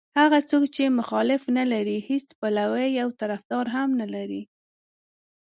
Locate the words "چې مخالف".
0.75-1.41